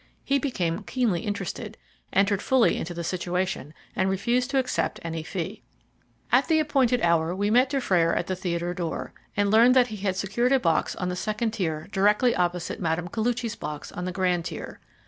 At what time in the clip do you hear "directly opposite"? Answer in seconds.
11.91-12.79